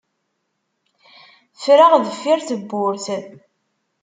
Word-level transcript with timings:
Ffreɣ 1.61 1.91
deffir 2.03 2.39
tewwurt. 2.47 3.05